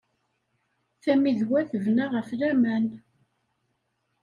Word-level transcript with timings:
Tammidwa 1.03 1.61
tebna 1.71 2.05
ɣef 2.13 2.29
laman. 2.39 2.85